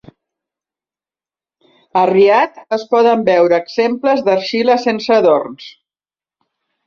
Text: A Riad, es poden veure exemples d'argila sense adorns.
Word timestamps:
A 2.03 2.05
Riad, 2.11 2.55
es 2.79 2.85
poden 2.95 3.21
veure 3.29 3.59
exemples 3.65 4.23
d'argila 4.29 4.79
sense 4.87 5.15
adorns. 5.19 5.69